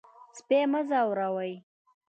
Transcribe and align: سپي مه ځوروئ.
سپي 0.37 0.59
مه 0.71 0.81
ځوروئ. 0.89 1.53